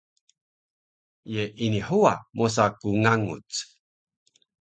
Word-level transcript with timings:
ye 1.33 1.43
ini 1.65 1.79
huwa 1.87 2.13
mosa 2.35 2.65
ku 2.79 2.87
nganguc? 3.01 3.49